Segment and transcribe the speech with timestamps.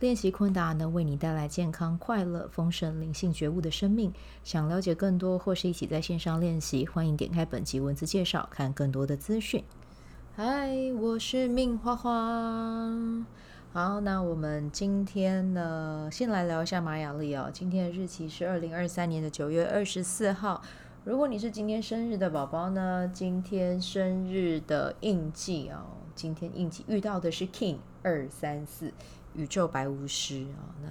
[0.00, 4.12] 练习昆达能为你带来健康、快乐、丰盛、灵性觉悟的生命。
[4.42, 9.62] 想了解更多或是一起在线上练习，欢迎点开本集文字介绍，看更多的资讯。
[10.34, 12.10] 嗨，我是命花花。
[13.72, 17.48] 好，那我们今天呢，先来聊一下玛雅历哦。
[17.52, 20.60] 今天的日期是二零二三年的九月二十四号。
[21.04, 25.86] 如果你是今天生日的宝宝呢，今天生日的印记哦，
[26.16, 28.92] 今天印记遇到的是 King 二三四。
[29.34, 30.88] 宇宙白巫师啊，那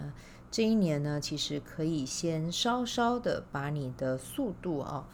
[0.52, 5.08] 这一年呢，其实可以先稍稍的把你的速度啊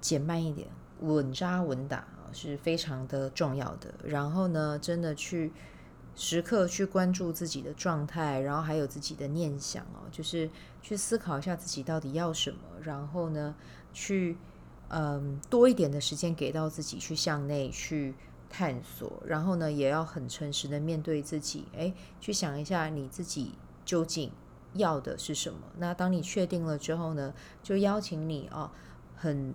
[0.00, 0.68] 减慢一点，
[1.00, 3.92] 稳扎稳打啊是非常的重要的。
[4.04, 5.52] 然后呢，真的去
[6.14, 10.48] 时刻去关注自己的状态，然后还有自己的念想哦，就是
[10.80, 13.54] 去思考一下自己到底要什么，然后呢，
[13.92, 14.38] 去
[14.88, 18.14] 嗯多一点的时间给到自己去向内去。
[18.56, 23.50] 探索，然后呢，也要很诚实的面对自己，哎，去想一下你自己
[23.84, 24.30] 究竟
[24.74, 25.58] 要的是什么。
[25.78, 28.70] 那当你确定了之后呢，就邀请你哦，
[29.16, 29.52] 很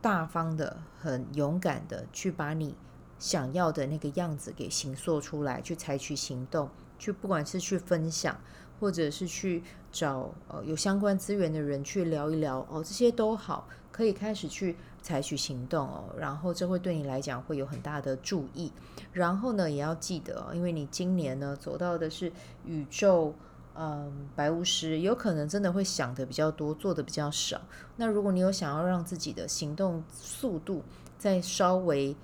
[0.00, 2.76] 大方的、很勇敢的去把你
[3.18, 8.40] 想要的那个样子给形塑出来，去采取行动，去不管是去分享，
[8.78, 14.76] 或者是去找呃有相关资源的人去聊一聊哦，这些都好，可以开始去。
[15.08, 18.70] 采取行动哦，然后这会对你来讲会有很大的注意。
[19.10, 22.30] 然后呢，也要记得，因为你今年呢走到的是
[22.66, 23.32] 宇宙，
[23.74, 27.58] 嗯，白巫师，有可能真的会想的比较多，做的比较少。
[27.96, 30.82] 那如果你有想要让自己的行动速度
[31.16, 32.14] 再稍微，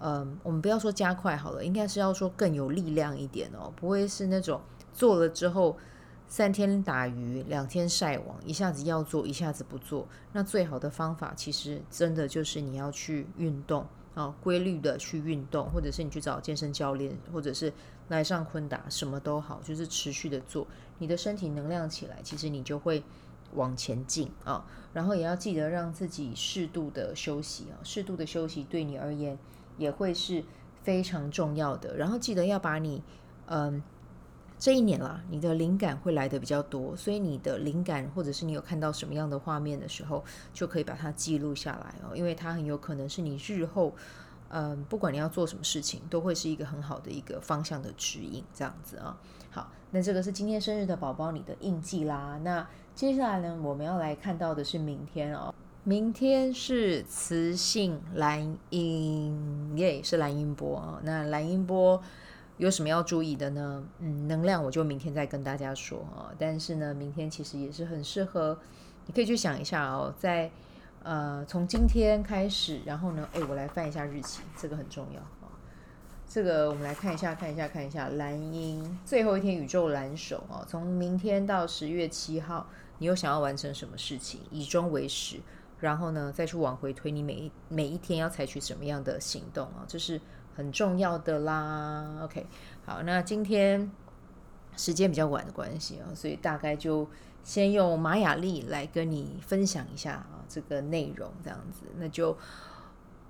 [0.00, 4.60] 嗯，我们不要说加快好了，应该是要说更有力量一点哦，不会是那种
[4.92, 5.78] 做了之后。
[6.34, 10.08] 三天打鱼两天晒网，一下子要做，一下子不做。
[10.32, 13.86] 那最好的方法，其实真的就是你要去运动
[14.16, 17.72] 啊，规律的去运动，或者是你去找健身教练，或者是
[18.08, 20.66] 来上昆达，什么都好，就是持续的做，
[20.98, 23.04] 你的身体能量起来，其实你就会
[23.52, 24.66] 往前进啊。
[24.92, 29.38] 然后也要记得让自己适度的休息啊，适度的休息对你而言
[29.78, 30.42] 也会是
[30.82, 31.96] 非常重要的。
[31.96, 33.04] 然后记得要把你
[33.46, 33.80] 嗯。
[34.58, 43.92] 这一年啦，你的灵感会来的比较多，所以你的灵感或者是你有看到什么样的画面的时候，就可以把它记录下来哦，因为它很有可能是你日后，
[44.48, 49.18] 嗯，不管你要做什么事情，都会是一个很好的一个方向的指引，这样子啊。
[49.50, 52.40] 好，那这个是今天生日的宝宝你的印记啦。
[52.42, 61.00] 那接下来呢，我们要来看到的是明天哦，明天是磁性蓝音，耶，是蓝音波啊。
[61.02, 62.00] 那蓝音波。
[62.56, 63.82] 有什么要注意的呢？
[63.98, 66.30] 嗯，能量我就明天再跟大家说啊。
[66.38, 68.56] 但是呢，明天其实也是很适合，
[69.06, 70.48] 你可以去想一下哦，在
[71.02, 75.50] 呃从今天开始，然后呢，哎，我来翻一下日期，这个很重要啊。
[76.28, 84.40] 这个我们来看一下，看一下，看一下蓝鹰最后一天宇宙蓝手啊，从明天到十月七号，你又想要完成什么事情？
[84.52, 85.40] 以终为始，
[85.80, 89.84] 然后呢，再去往回推，你每一每一天要采取什么样的行动啊？
[89.88, 90.20] 这是。
[90.54, 92.46] 很重要的啦，OK，
[92.84, 93.90] 好，那今天
[94.76, 97.08] 时间比较晚的关系啊，所以大概就
[97.42, 102.36] 先用玛雅历来跟你分享一下啊这个内容，这样子，那就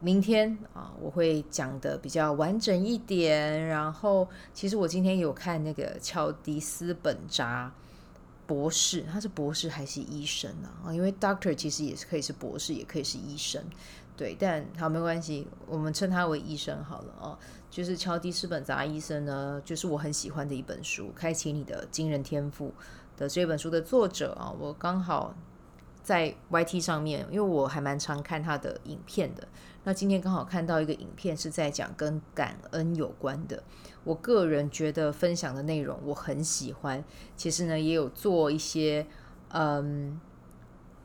[0.00, 3.66] 明天啊我会讲的比较完整一点。
[3.66, 7.72] 然后，其实我今天有看那个乔迪斯本扎
[8.46, 10.68] 博士，他是博士还是医生呢？
[10.84, 13.64] 啊，因为 Doctor 其实也是可以是博士，也可以是医生。
[14.16, 17.36] 对，但好没关系，我们称他为医生好了哦。
[17.68, 22.68] 就是乔迪斯本杂医生呢，就是我很喜欢的一本书《开启你的惊人天赋》
[23.18, 24.54] 的这本书的作者啊。
[24.56, 25.34] 我刚好
[26.04, 29.48] 在 YT 上面，因为我还蛮常看他的影片的。
[29.82, 33.60] 那今天刚好看到一个影片是在讲跟感恩有关的。
[34.04, 37.02] 我个人觉得分享的内容我很喜欢，
[37.36, 39.04] 其实呢也有做一些
[39.48, 40.20] 嗯。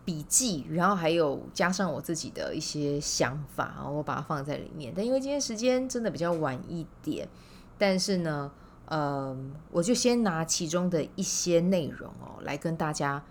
[0.09, 4.91] 笔记，然后还有加上我自己的一些想法，我把它放在里面。
[4.95, 7.29] 但因为今天时间真的比较晚一点，
[7.77, 8.51] 但是呢，
[8.87, 9.37] 呃，
[9.69, 13.23] 我就先拿其中的一些内容哦来跟大家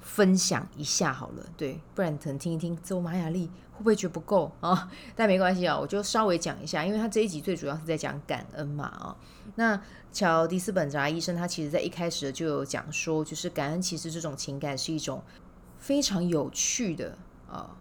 [0.00, 1.44] 分享一下好了。
[1.56, 4.88] 对，不然可能听一听，这玛雅历会不会觉得不够啊？
[5.16, 9.16] 但没关系啊，我就稍微讲一下，因为他这一集最主要是在讲感恩嘛啊。
[9.56, 9.82] 那
[10.12, 15.20] 乔迪斯本扎医生他其实在一开始就有讲说，就是感恩其实这种情感是一种。
[15.86, 17.16] 非常有趣的
[17.48, 17.76] 啊，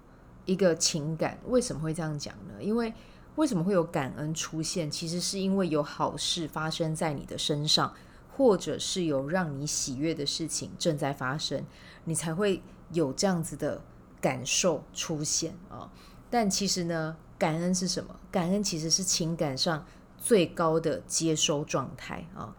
[0.46, 1.40] 一个情感。
[1.48, 2.54] 为什么会这样讲呢？
[2.62, 2.94] 因为
[3.36, 4.92] 为什么会有感恩出现？
[4.92, 7.92] 其实是因为有好事发生在你的身上，
[8.38, 11.66] 或者是有让你喜悦的事情正在发生，
[12.04, 12.62] 你才会
[12.92, 13.82] 有这样子的
[14.22, 15.92] 感受出现啊。
[16.30, 18.20] 但其实呢，感恩是什么？
[18.32, 19.84] 感恩其实是情感上
[20.20, 22.56] 最高的接收状态啊。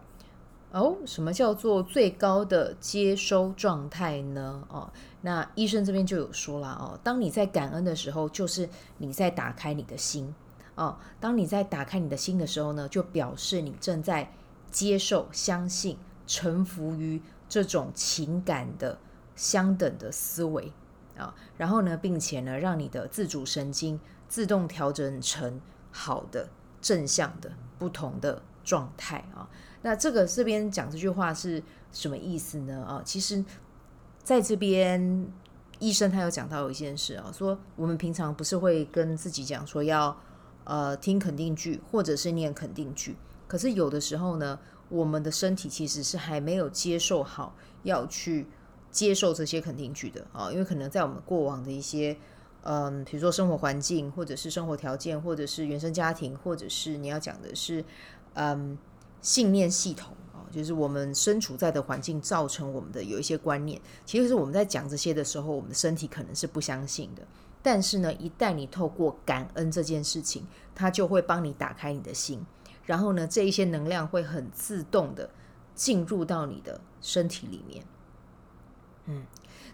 [0.72, 4.62] 哦什么叫做最高的接收状态呢？
[4.68, 4.92] 哦，
[5.22, 8.68] 那医生这边就有说了哦，当你在感恩的时候，就是
[8.98, 10.34] 你在打开你的心。
[10.74, 14.30] 哦，当你在打开你的心的时候呢，就表示你正在
[14.70, 15.96] 接受、相信、
[16.26, 18.98] 臣服于这种情感的
[19.34, 20.70] 相等的思维
[21.16, 23.98] 啊，然后呢，并且呢，让你的自主神经
[24.28, 25.58] 自动调整成
[25.90, 26.46] 好的、
[26.82, 29.48] 正向的、不同的状态啊。
[29.80, 32.84] 那这个这边讲这句话是什么意思呢？
[32.84, 33.42] 啊，其实
[34.22, 35.26] 在这边
[35.78, 40.14] 医生他有讲到一件事啊，说我们平常不是会跟自己讲说要。
[40.68, 43.14] 呃，听肯定句或者是念肯定句，
[43.46, 44.58] 可是有的时候呢，
[44.88, 47.54] 我们的身体其实是还没有接受好
[47.84, 48.48] 要去
[48.90, 52.16] 接受这些肯定句的啊，因为可能在我们过往的一些，
[52.64, 57.84] 嗯，比如说生活环境，或者是生活条件，或者是原生家庭，或者是你要讲的是，
[58.36, 58.78] 嗯，
[59.22, 67.26] 信念系统啊，就是我们身处在的环境造成我们的有一些观念，其实是我们在讲这些的时候，我们的身体可能是不相信的。
[67.62, 72.44] 但是呢，一旦你透过感恩这件事情，它就会帮你打开你的心，
[72.84, 75.30] 然后呢，这一些能量会很自动的
[75.74, 77.84] 进入到你的身体里面。
[79.06, 79.24] 嗯，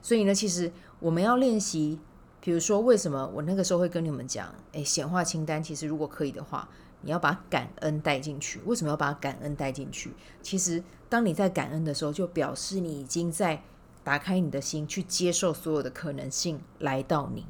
[0.00, 1.98] 所以呢，其实我们要练习，
[2.40, 6.68] 比如说，为什么我那个时候会跟你们讲，诶，显化清单，其实如果可以的话，
[7.02, 8.60] 你要把感恩带进去。
[8.64, 10.14] 为什么要把感恩带进去？
[10.40, 13.62] 其实当你在感恩的时候，就表示你已经在
[14.02, 17.46] 打开你的心，去接受所有的可能性来到你。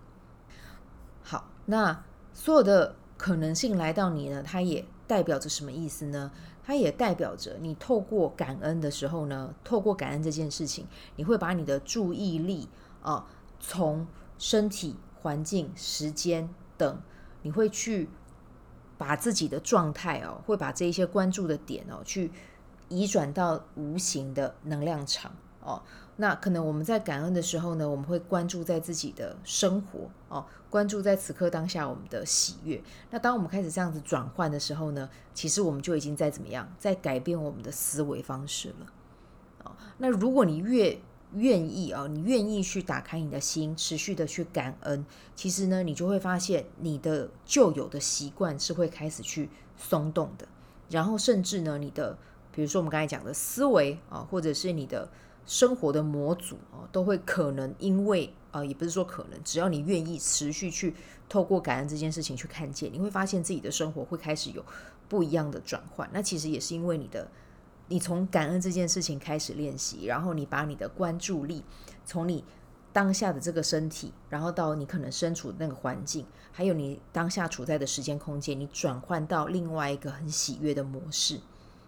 [1.23, 6.31] 好，那所有的可能性来到你呢，它也代表着什么意思呢？
[6.65, 12.69] 它也代表着你透过感恩的时候呢，透过感恩这件事情，你会把你的注意力
[13.03, 13.27] 啊、
[13.59, 14.07] 从
[14.39, 17.01] 身体、环境、时间等，
[17.43, 18.09] 你会去
[19.03, 22.31] 把自己的状态哦，会把这一些关注的点哦，去
[22.89, 25.83] 移转到无形的能量场哦。
[26.15, 32.81] 那可能我们在感恩的时候呢，我们会关注在自己的生活哦，关注在此刻当下我们的喜悦。
[33.11, 38.87] 那当我们开始这样子转换的时候呢，其实我们就已经在怎么样，在改变我们的思维方式了。
[39.65, 40.97] 哦，那如果你越
[41.35, 50.47] 愿意啊，你愿意去打开你的心，持续的去感恩，其实呢，你就会发现你的旧有的习惯是会开始去松动的，
[50.91, 52.19] 然后甚至呢，你的
[52.53, 55.09] 比如说我们刚才讲的思维啊，或者是你的。
[55.45, 60.95] 生活的模组啊，都会可能因为啊，也不是说可能，只要你愿意持续去
[61.29, 64.65] 透过感恩这件事情去看见，你会发现自己的生活会开始有
[65.09, 66.09] 不一样的转换。
[66.13, 67.29] 那其实也是因为你的，
[67.93, 71.63] 你从感恩这件事情开始练习，然后你把你的关注力
[72.07, 72.43] 从你
[72.93, 81.39] 当下的这个身体，然后到你可能身处的那个环境，还有你当下处在的时间空间，你转换到另外一个很喜悦的模式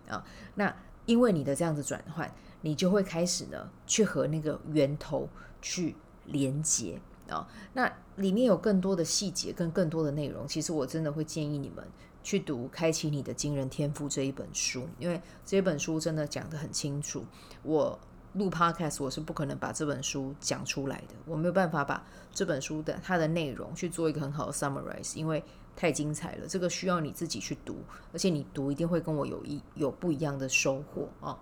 [0.07, 0.23] 啊。
[0.57, 2.31] 那因为你的这样子转换。
[2.67, 5.29] 你就会开始呢，去和那个源头
[5.61, 5.95] 去
[6.25, 7.47] 连接啊。
[7.75, 11.87] 那里面有更多的细节跟更多的内容，其实我真的会建议你们
[12.25, 17.25] 去读《开启你的惊人天赋》这一本书，因为这本书真的讲得很清楚。
[17.63, 17.97] 我
[18.33, 25.45] 录 Podcast 我是不可能把这本书讲出来的，我没有办法把这本书的它的内容去做一个很好的 summarize，因为
[25.77, 26.47] 太精彩了。
[26.49, 27.77] 这个需要你自己去读，
[28.13, 31.39] 而且你读一定会跟我有一有不一样的收获啊。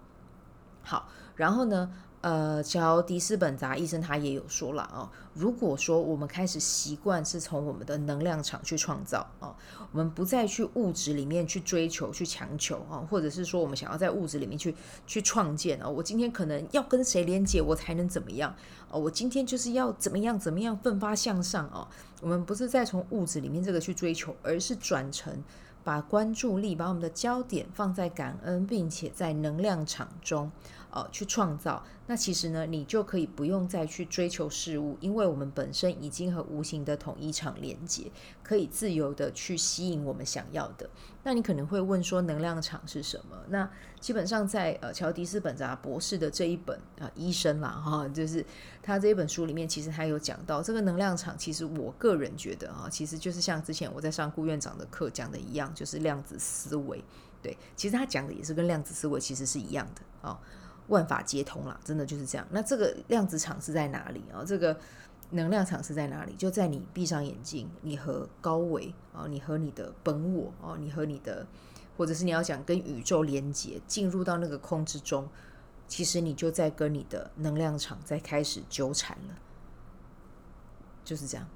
[0.83, 1.91] 好，然后呢，
[2.23, 9.53] 呃，乔迪斯本扎医生他也有说了啊，如果说我们开始习惯是从我们的能量场去创造啊，
[9.91, 14.73] 我们不再去物质里面去追求、去强求啊，或者是说我们想要在物质里面去
[15.05, 18.55] 去创建啊，我今天可能要跟谁连接，我才能怎么样
[18.89, 18.97] 啊？
[18.97, 21.89] 我今天就是要怎么样怎么样奋发向上啊？
[22.21, 25.43] 我们不是再从物质里面这个去追求，而是转成。
[25.85, 30.49] 把关注力，把我们的焦点放在感恩，并且在能量场中，
[30.93, 31.83] 呃，去创造。
[32.07, 38.11] 那其实呢，你就可以不用再去追求事物，因为我们本身已经和无形的统一场连接，
[38.43, 40.91] 可以自由的去吸引我们想要的。
[41.23, 43.37] 那你可能会问说，能量场是什么？
[43.49, 43.71] 那
[44.01, 48.45] 基本上在呃乔迪斯本扎博士的这一本啊、呃、医生啦哈，就是
[48.83, 51.39] 他这一本书里面，其实他有讲到这个能量场。
[51.39, 57.03] 其实我个人觉得啊，其实就是像之前我在上顾院长的课讲的一样，就是量子思维。
[57.41, 60.39] 对，其实他讲的也是跟量子思维其实是一样的啊。
[60.93, 62.47] 万法皆通啦，真的就是这样。
[62.51, 64.45] 那这个量子场是在哪里啊？
[64.47, 64.79] 这个
[65.31, 66.35] 能量场是在哪里？
[66.37, 71.47] 就在你闭上眼睛，你和高维啊，你和你的本我啊，你和你的，
[71.97, 75.27] 或者是你要讲跟宇宙连接，进入到那个空之中，
[75.89, 79.35] 其实你就在跟你的能量场在开始纠缠了，
[81.03, 81.49] 就是这样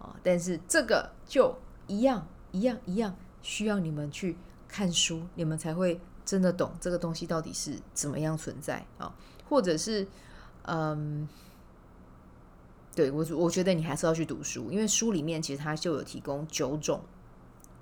[0.00, 0.16] 啊。
[0.24, 1.56] 但是这个就
[1.86, 9.14] 一样一样一样，需要你们去看书，你们才会真的懂这个东西到底是怎么样存在啊，
[9.48, 10.06] 或者是
[10.64, 11.26] 嗯。
[12.94, 17.02] 对我，我觉得你还是要去读书，因为书里面其实它就有提供九种，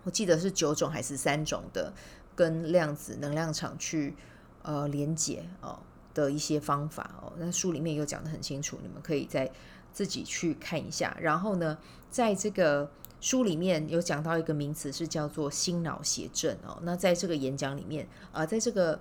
[0.02, 1.92] 我记得是九种还是三种的
[2.34, 4.16] 跟量子能量场去
[4.62, 5.78] 呃连接哦
[6.14, 7.32] 的一些方法哦。
[7.38, 9.48] 那书里面有讲得很清楚，你们可以再
[9.92, 11.16] 自己去看一下。
[11.20, 11.78] 然后呢，
[12.10, 12.90] 在这个
[13.24, 16.78] 书里面有讲到一个名词是叫做心脑协振哦。
[16.82, 19.00] 那在这个演讲里面啊、在这个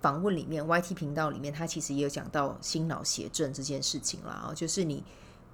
[0.00, 5.04] 访问里面，YT 频道里面，他其实也有讲到心脑协振这件事情啦，哦，就是你。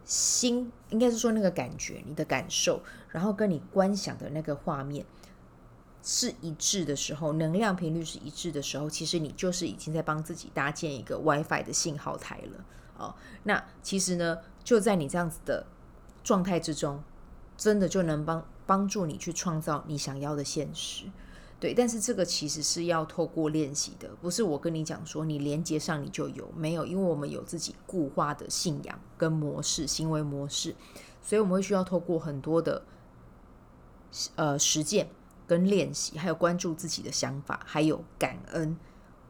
[0.06, 5.02] 心应该是说那个感觉，你的感受，然后跟你观想的那个画面
[6.02, 12.64] 是一致的时候，能量频率是一致的时候，其实你就是已经在帮自己搭建一个 WiFi 的信号台了
[12.99, 13.14] 哦。
[13.44, 15.66] 那其实呢，就在你这样子的
[16.23, 17.02] 状态之中，
[17.57, 21.05] 真的就能帮帮助你去创造你想要的现实。
[21.61, 30.75] 对，但是这个其实是要透过练习的，不是我跟你讲说你连接上你就有，没有，因为我们有自己固化的信仰跟模式、行为模式，
[31.23, 32.83] 所以我们会需要透过很多的
[34.35, 35.09] 呃实践
[35.47, 38.77] 跟练习，还有关注自己的想法，还有感恩，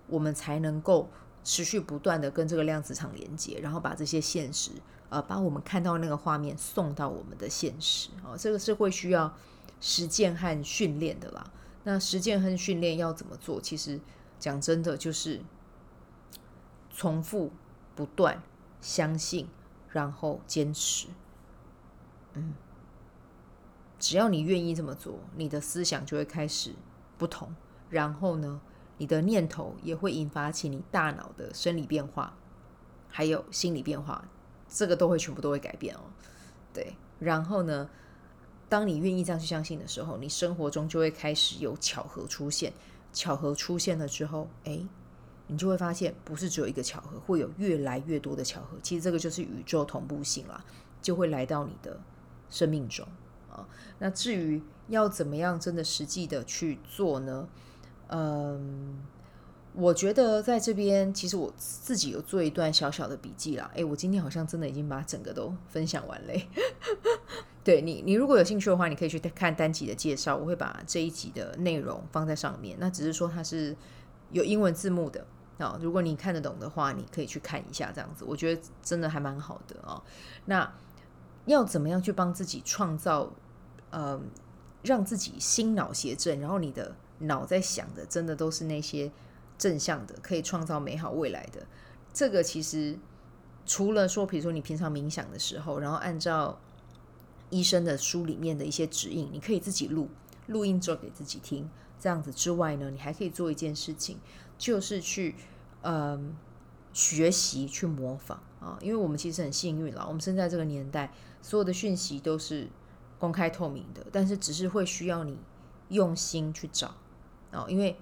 [0.09, 1.09] 我们才能够
[1.45, 4.73] 持续不断的跟这个量子场连接，然后把这些现实
[5.15, 9.33] 呃，把我们看到那个画面送到我们的现实哦，这个是会需要
[9.81, 11.53] 实践和训练的啦。
[11.85, 13.61] 那实践和训练要怎么做？
[13.61, 14.01] 其实
[14.41, 15.41] 讲真的，就是
[16.91, 17.53] 重复、
[17.95, 18.43] 不断、
[18.81, 19.49] 相信，
[19.91, 21.07] 然后坚持。
[22.33, 22.55] 嗯，
[24.01, 26.75] 只要你愿意这么做，你的思想就会开始
[27.17, 27.55] 不同。
[27.89, 28.61] 然后呢，
[28.99, 32.35] 你的念头也会引发起你大脑的生理变化，
[33.09, 34.27] 还有心理变化，
[34.75, 36.01] 这个都会全部都会改变哦。
[36.75, 37.89] 对，然后呢？
[38.67, 42.73] 当你愿意这样去相信的时候，你生活中就会开始有巧合出现。
[43.13, 44.85] 巧合出现了之后，诶，
[45.47, 48.77] 你就会发现不是只有一个巧合，会有越来越多的巧合。
[48.83, 50.65] 其实这个就是宇宙同步性啦，
[51.01, 52.01] 就会来到你的
[52.51, 53.07] 生命中
[53.49, 53.69] 啊。
[53.99, 57.47] 那至于要怎么样真的实际的去做呢？
[58.09, 58.99] 嗯，
[59.77, 63.69] 我觉得在这边其实我自己有做一段小小的笔记啦。
[63.75, 66.49] 诶，我今天好像真的已经把整个都分享完嘞。
[67.65, 72.77] 对你，你如果有兴趣的话，你可以去看单集的介绍，我会把这一集的内容放在上面。
[72.79, 73.77] 那只是说它是
[74.31, 75.27] 有英文字幕的
[75.59, 80.01] 啊，如果你看得懂的话，你可以去看一下，这样子，我觉得真的还蛮好的哦。
[80.45, 80.73] 那
[81.47, 83.33] 要怎么样去帮自己创造，
[83.91, 84.21] 呃，
[84.83, 89.11] 让自己心脑协振，然后你的脑在想的真的都是那些
[89.59, 91.67] 正向的，可以创造美好未来的。
[92.13, 92.99] 这个其实
[93.67, 96.59] 除了说，比如说你平常冥想的时候，然后按照
[97.51, 100.09] 医生的书里面的一些指引，你可以自己录
[100.47, 101.69] 录音之后给自己听。
[101.99, 104.19] 这样子之外呢，你还可以做一件事情，
[104.59, 105.35] 就是去
[105.81, 106.21] 呃
[106.93, 108.79] 学习去模仿啊。
[108.83, 112.69] 因为我们其实很幸运了，我们生在这个年代，所有的讯息都是
[113.19, 115.39] 公开透明的，但是只是会需要你
[115.89, 116.95] 用心去找
[117.51, 117.65] 啊。
[117.69, 117.97] 因为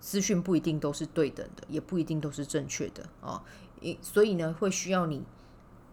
[0.00, 3.42] 资讯不一定都是对等的，也不一定都是正确的啊。
[4.02, 5.24] 所以呢，会需要你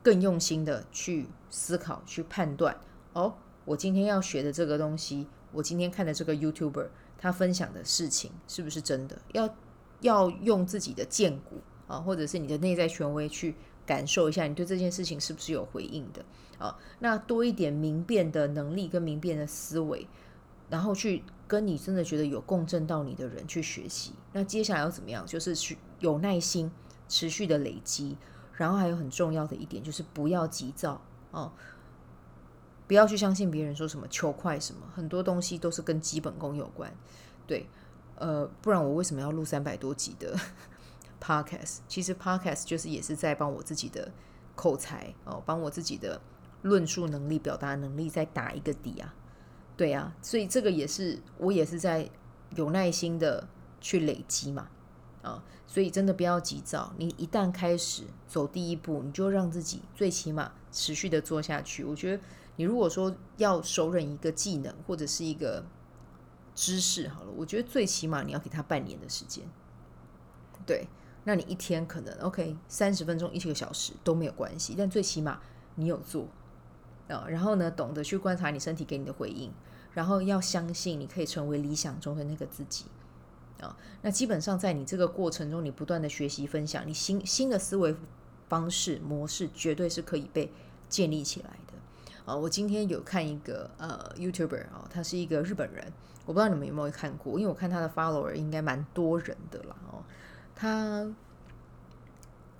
[0.01, 2.77] 更用心的去思考、去判断。
[3.13, 3.35] 哦，
[3.65, 9.17] 我今天要学的这个东西，我今天看的这个 YouTuber 他分享的事情是不是真的？
[9.33, 9.55] 要
[10.01, 16.25] 要用自己的荐骨啊，或者是你的内在权威去感受一下，你对这件事情是不是有回应的
[16.57, 16.77] 啊？
[16.99, 20.07] 那多一点明辨的能力跟明辨的思维，
[20.69, 24.13] 然后去跟你真的觉得有共振到你的人去学习。
[24.33, 25.25] 那接下来要怎么样？
[25.25, 26.71] 就是去有耐心，
[27.07, 28.17] 持续的累积。
[28.53, 31.51] 然后还有很重要的一点就是不要急躁哦。
[32.87, 36.89] 不要去相信别人说什么求快什么，很多东西都是跟基本功有关。
[37.45, 37.67] 对，
[38.15, 40.37] 呃，不然我为什么要录三百多集的
[41.19, 41.79] podcast？
[41.87, 44.09] 其实 podcast 就是也是在帮我自己的
[44.55, 46.21] 口才哦，帮我自己的
[46.61, 49.13] 论述能力、表达能力再打一个底啊。
[49.77, 52.09] 对啊，所以这个也是我也是在
[52.55, 53.47] 有耐心的
[53.79, 54.69] 去累积嘛。
[55.21, 61.83] 啊，所以真的不要急躁，你一旦开始走第一步，你就让自己最起码持续的做下去。
[61.83, 62.23] 我觉得。
[62.57, 65.61] 你如果说要熟稔一个技能或者是一个
[66.55, 69.43] 知识，好了，我觉得最起码你要给他半年的时间。
[70.65, 70.87] 对，
[71.25, 75.41] 那你一天可能 OK 三十分钟一个小时都没有关系，但最起码
[75.75, 76.29] 你有做
[77.07, 79.51] 啊，然后呢，懂得去观察你身体给你的回应，
[79.93, 82.85] 然后要相信你可以成为理想中的那个自己
[83.61, 83.77] 啊。
[84.01, 87.95] 那基本上在你这个过程中，你不断的学习分享，你新新的思维
[88.49, 90.51] 方式模式绝对是可以被
[90.89, 92.35] 建立起来的啊。
[92.35, 95.93] 我今天有看一个呃 YouTuber 啊，他是一个日本人，
[96.25, 100.03] 我不知道你们有没有看过，因为我看他的 follower 应该蛮多人的啦哦，
[100.55, 101.07] 他。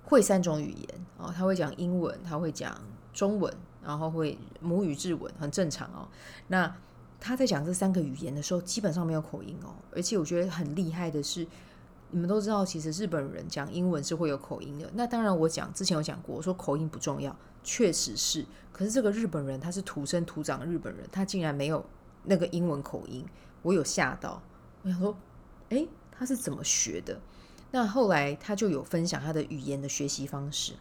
[0.08, 0.88] 会三种语言
[1.18, 2.80] 哦，他会讲英文，他会讲
[3.12, 3.52] 中文，
[3.86, 6.08] 然后会母语日文，很正常哦。
[6.48, 6.76] 那
[7.20, 9.74] 他在讲这三个语言的时候，基本上没有口音哦。
[9.92, 11.46] 而且我觉得很厉害的是，
[12.10, 14.90] 你们都知道，其实日本人讲英文是会有口音的。
[14.94, 18.44] 那当然，我讲之前有讲过，我说口音不重要，确实是。
[18.72, 21.84] 可是这个日本人他是土生土长的日本人，他竟然没有
[22.24, 23.24] 那个英文口音，
[23.62, 24.42] 我有吓到。
[24.82, 25.16] 我想说，
[25.70, 27.18] 诶，他是怎么学的？
[27.72, 30.74] 那后来他就有分享他的语言的学习方式，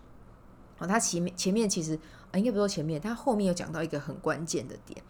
[0.77, 1.97] 哦，他前面前面其实
[2.31, 5.01] 啊，应该不说前面，他后面有讲到一个很关键的点，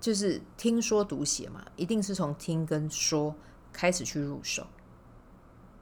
[0.00, 3.34] 就是听说读写嘛，一定是从听跟说
[3.72, 4.66] 开始去入手，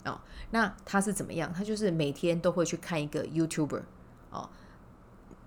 [0.04, 1.52] 哦，那他是怎么样？
[1.52, 3.82] 他就是每天都会去看一个 YouTuber，
[4.30, 4.50] 哦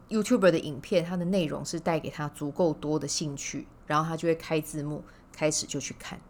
[0.09, 6.21] ，YouTuber 的影片，它的内容是带给他足够多的兴趣，然后他就会开字幕，开始就去看，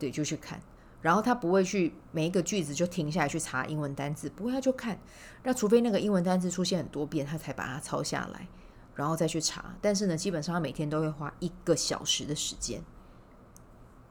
[0.00, 0.60] 对，就去看。
[1.04, 4.98] 然后他不会去每一个句子就停下来去查英文单字，不会他就看。
[5.42, 8.48] 那除非那个英文单字出现很多遍，他才把它抄下来，
[8.94, 9.76] 然后再去查。
[9.82, 12.82] 但是呢，基本上他每天都会花一个小时的时间，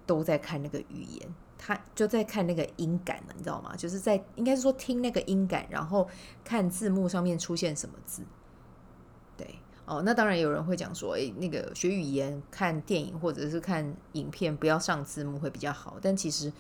[0.06, 3.76] 都在看那个语言，他就在看那个音感，你知道吗？
[3.76, 6.08] 就是在应该是说听那个音感，然后
[6.44, 8.22] 看字幕上面出现什么字。
[9.36, 9.56] 对
[9.88, 16.54] 哦，那当然有人会讲说，诶，那个学语言看电影或者是看影片不要上字幕会比较好，但其实。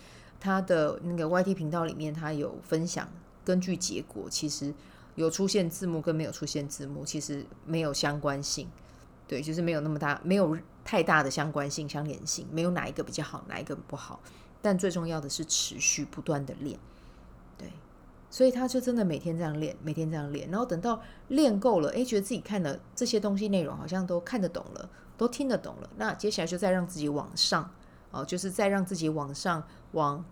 [0.44, 3.08] 他的那个 YT 频道里面，他有分享，
[3.46, 4.74] 根据结果，其实
[5.16, 8.68] 有出现字幕跟没有出现字幕，其实没有相关性，
[9.26, 14.20] 对，就是没有那么大，没有太大的相关性、相连性，没有哪一个比较好，哪一个不好。
[14.62, 16.78] 但最重要的是持续不断的练，
[17.58, 17.72] 对，
[18.30, 27.72] 所以他就真的每天这样练，每天这样练，然后等到练够了，诶，觉得自己看的这些东西内容好像都看得懂了，都听得懂了，那接下来就再让自己往上。
[28.16, 30.24] 哦，就是再让自己往上往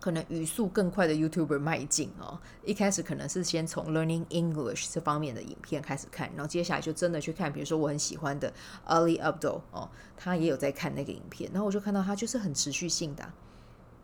[0.00, 2.40] 可能语速更快的 YouTuber 迈进哦。
[2.64, 8.52] 一开始可能是先从 Learning English 这方面的影片开始看，然后接下来就真的去看，比如说我很喜欢的
[8.86, 13.32] Ali Abdaal 哦，他也有在看那个影片，然后我就看到他就是很持续性的，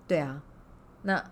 [0.06, 0.40] 对啊，
[1.02, 1.24] 那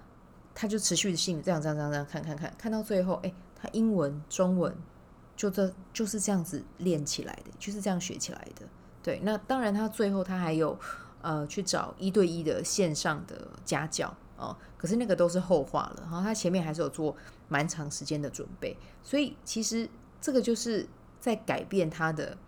[0.54, 4.74] 他就持续性这样这样这样这样看看看，看到最后，哎，他英文、中文
[5.36, 8.66] 就这就是这样子练起来的，就是这样学起来的。
[9.02, 10.76] 对，那当然他最后他还有。
[11.26, 16.02] 呃，去找一对一的线上的家教哦，可是那个都是后话了。
[16.02, 17.16] 然后他前面还是有做
[17.48, 20.86] 蛮长时间的准备，所以其实这个就是
[21.18, 22.38] 在改变他的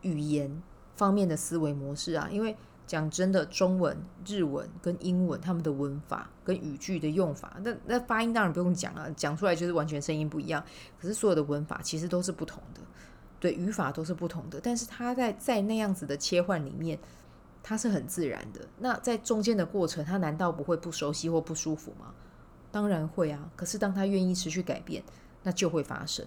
[0.00, 0.60] 语言
[0.96, 2.28] 方面的思维模式啊。
[2.28, 2.56] 因为
[2.88, 3.96] 讲真的，中文、
[4.26, 10.60] 日文跟英文他们的文法跟语句的用法，那那发音当然不用讲了，讲出来就是完全声音不一样。
[11.00, 12.80] 可是所有的文法其实都是不同的，
[13.38, 14.60] 对，语法都是不同的。
[14.60, 16.98] 但是他在在那样子的切换里面。
[17.68, 18.60] 它是很自然的。
[18.78, 22.14] 那在中间的过程，他难道不会不熟悉或不舒服吗？
[22.70, 23.50] 当然会啊。
[23.56, 25.02] 可是当他愿意持续改变，
[25.42, 26.24] 那就会发生。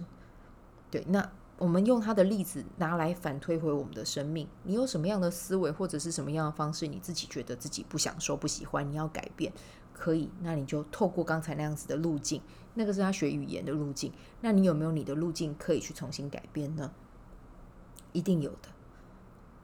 [0.90, 4.46] 对，那我们用他的例子拿来反推回我们的生命。
[4.64, 9.50] 你有什么样的思维或者是什么样的方式，你自己觉得自己不享受、不喜欢，你要改变，
[9.94, 10.30] 可以。
[10.42, 12.42] 那你就透过刚才那样子的路径，
[12.74, 14.12] 那个是他学语言的路径。
[14.42, 16.92] 那你有没有你的路径可以去重新改变呢？
[18.12, 18.68] 一定有的。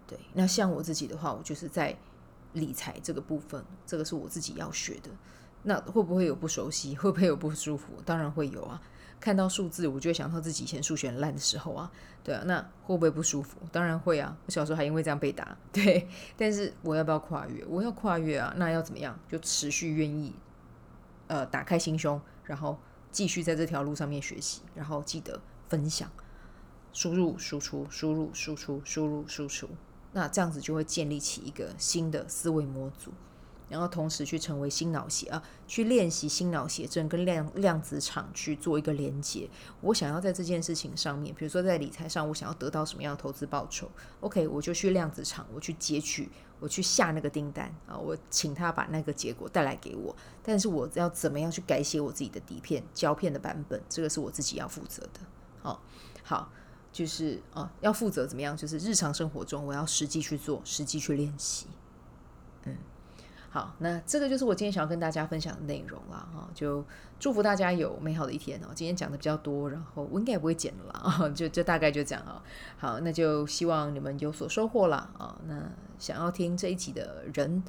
[0.07, 1.97] 对，那像我自己的话，我就是在
[2.53, 5.11] 理财这个部分，这个是我自己要学的。
[5.63, 6.95] 那会不会有不熟悉？
[6.97, 7.95] 会不会有不舒服？
[8.05, 8.81] 当然会有啊。
[9.19, 11.91] 看到数字，我就会想到自己以前数学烂的时候啊。
[12.23, 13.59] 对啊，那会不会不舒服？
[13.73, 14.37] 当然会啊。
[14.47, 15.57] 我小时候还因为这样被打。
[15.73, 17.65] 对，但是我要不要跨越？
[17.65, 18.53] 我要跨越啊。
[18.57, 19.19] 那要怎么样？
[19.29, 20.33] 就持续愿意，
[21.27, 22.79] 呃，打开心胸，然后
[23.11, 26.09] 继续在这条路上面学习，然后记得分享，
[26.93, 29.69] 输入输出，输入输出，输入输出。
[30.17, 33.13] 那这样子就会建立起一个新的思维模组，
[33.69, 39.47] 然后同时去成为心脑协啊，去练习心脑协正跟量量子场去做一个连接。
[39.83, 50.17] 我想要在这件事情上面，比如说在理财上，我想要得到什么样的投资报酬？OK，我就去量子场，我去截取，我去下那个订单啊，我请他把那个结果带来给我。
[50.43, 53.79] 但是我要怎么样去改写我自己的底片胶片的版本？
[53.87, 55.21] 这个是我自己要负责的。
[55.61, 55.83] 好，
[56.23, 56.51] 好。
[56.97, 58.57] 就是啊，要负责怎么样？
[58.57, 61.67] 就是日常生活中，我要实际去做，实际去练习。
[62.65, 62.75] 嗯，
[63.51, 66.27] 好，那这个就是我今天想要跟大家分享的内容啦。
[66.35, 66.83] 哈，就
[67.21, 68.69] 祝福大家有美好的一天哦。
[68.75, 72.43] 今天讲的比较多，然后我应该也不会剪了啦， 就就大概就这样啊。
[72.79, 75.39] 好，那就希望你们有所收获啦啊。
[75.47, 77.63] 那想要听这一集的人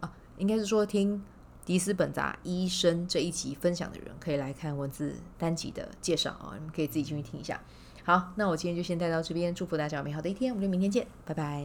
[0.00, 1.24] 啊，应该是说听
[1.64, 7.58] 迪斯本达医生这一集分享的人，可以来看文字单集的介绍啊，你们可以自己进去听一下。
[8.06, 11.64] 好，那我今天就先带到这边，祝福大家有美好的一天，我们就明天见，拜拜。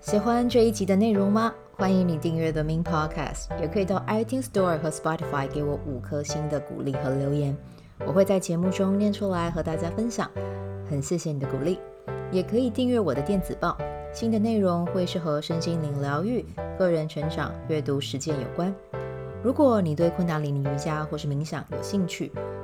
[0.00, 1.54] 喜欢这一集的内容吗？
[1.76, 7.56] 欢迎你订阅 The Min Podcast，也可以到 iTunes Store 和 Spotify 给我五颗星的鼓励和留言，
[8.04, 10.28] 我会在节目中念出来和大家分享。
[10.90, 11.78] 很谢谢你的鼓励，
[12.32, 13.78] 也可以订阅我的电子报，
[14.12, 16.44] 新的内容会是和身心灵疗愈、
[16.76, 18.74] 个人成长、阅读实践有关。
[19.44, 22.32] 如果你对昆达里尼瑜伽或是冥想有兴趣，